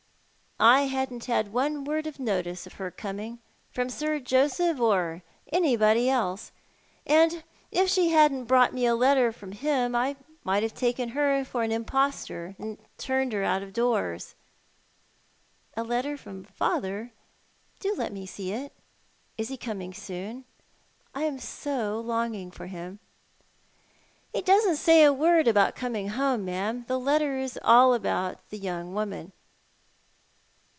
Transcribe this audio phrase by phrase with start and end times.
[0.63, 3.39] I hadn't had one word of notice of her coming,
[3.71, 6.51] from Sir Joseph or anybody else;
[7.03, 11.43] and if she hadn't brought me a letter from him I might have taken her
[11.43, 14.35] for an impostor, and turned her out of doors."
[15.75, 17.11] "A letter from father?
[17.79, 18.71] Do let me see it.
[19.39, 20.45] Is he coming soon?
[21.15, 22.99] I am so longing for him."
[24.31, 26.85] "He doesn't say a word about coming home, ma'am.
[26.87, 29.31] The letter is all about the young woman."